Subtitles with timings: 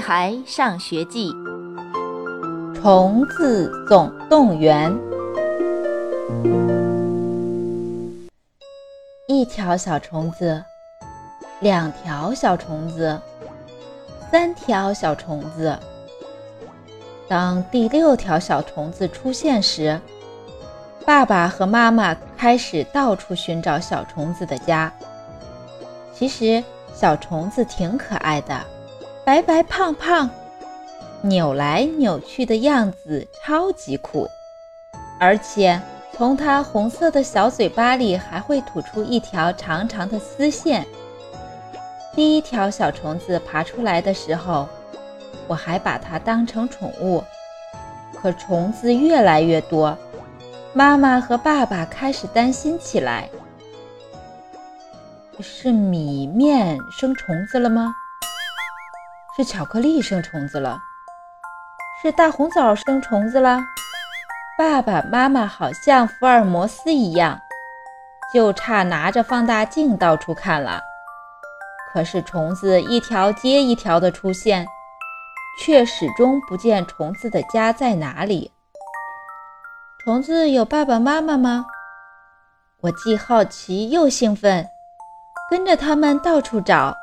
[0.00, 1.32] 孩上学记》
[2.74, 4.92] 《虫子总动员》。
[9.26, 10.62] 一条小虫子，
[11.60, 13.20] 两条小虫子，
[14.30, 15.78] 三条小虫子。
[17.28, 20.00] 当第六条小虫子出现时，
[21.04, 24.92] 爸爸和妈妈开始到处寻找小虫子的家。
[26.14, 28.58] 其实小虫子挺可爱的，
[29.28, 30.30] 白白胖胖，
[31.20, 34.26] 扭来扭去的样子超级酷，
[35.20, 35.78] 而且
[36.14, 40.86] 从它红色的小嘴巴里还会吐出一条长长的丝线。
[42.14, 44.66] 第一条小虫子爬出来的时候。
[45.46, 47.22] 我还把它当成宠物，
[48.14, 49.96] 可虫子越来越多，
[50.72, 53.28] 妈妈和爸爸开始担心起来。
[55.40, 57.94] 是米面生虫子了吗？
[59.38, 60.80] 是巧克力生虫子了？
[62.02, 63.60] 是大红枣生虫子了？
[64.58, 67.40] 爸爸妈妈好像福尔摩斯一样，
[68.34, 70.80] 就差拿着放大镜到处看了。
[71.92, 74.66] 可是虫子一条接一条的出现。
[75.60, 78.52] 却始终不见虫子的家在哪里。
[79.98, 81.66] 虫子有爸爸妈妈吗？
[82.80, 84.64] 我既好奇又兴奋，
[85.50, 86.96] 跟着他们到处找。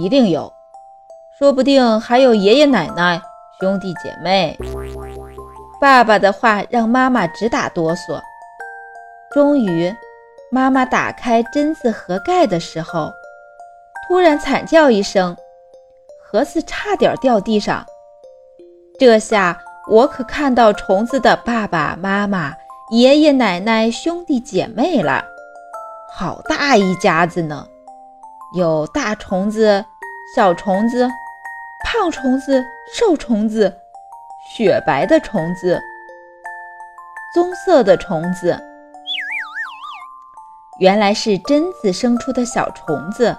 [0.00, 0.52] 一定有，
[1.36, 3.20] 说不定还有爷爷奶奶、
[3.58, 4.56] 兄弟姐妹。
[5.80, 8.20] 爸爸的话让妈妈直打哆嗦。
[9.32, 9.92] 终于，
[10.52, 13.10] 妈妈打开榛子盒盖的时候，
[14.06, 15.36] 突然惨叫一声。
[16.22, 17.84] 盒子差点掉地上，
[19.00, 22.52] 这下我可看到虫子的爸爸妈妈、
[22.92, 25.24] 爷爷奶奶、兄弟姐妹了，
[26.12, 27.66] 好大一家子呢！
[28.52, 29.84] 有大虫子、
[30.34, 31.06] 小虫子、
[31.84, 33.78] 胖虫子、瘦虫子、
[34.56, 35.78] 雪白的虫子、
[37.34, 38.58] 棕色的虫子，
[40.80, 43.36] 原来是榛子生出的小虫子。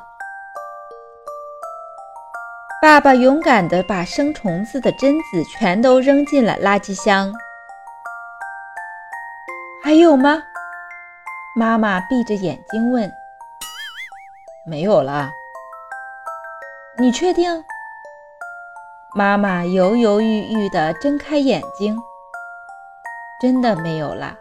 [2.80, 7.34] 爸爸勇敢地把生虫子的榛子全都扔进了垃圾箱。
[9.84, 10.44] 还有吗？
[11.56, 13.12] 妈妈闭着眼睛问。
[14.66, 15.32] 没有了。
[16.98, 17.64] 你确定？
[19.16, 21.98] 妈妈犹犹豫豫地睁开眼睛。
[23.42, 24.36] 真的没有了。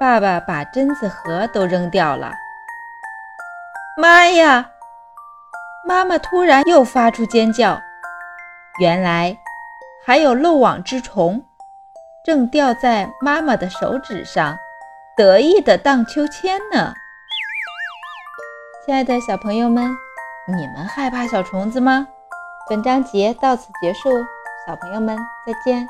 [0.00, 2.32] 爸爸把榛子核都扔掉了。
[3.96, 4.70] 妈呀！
[5.86, 7.80] 妈妈突然又发出尖叫，
[8.80, 9.36] 原来
[10.04, 11.44] 还有漏网之虫，
[12.24, 14.58] 正吊在妈妈的手指上，
[15.16, 16.94] 得意的荡秋千呢。
[18.84, 19.96] 亲爱的小朋友们，
[20.44, 22.08] 你们害怕小虫子吗？
[22.68, 24.10] 本章节到此结束，
[24.66, 25.16] 小朋友们
[25.46, 25.86] 再见。